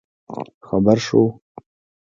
خبر 0.67 0.97
ښه 1.05 1.15
وو 1.19 1.27